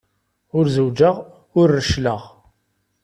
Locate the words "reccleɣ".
1.77-2.21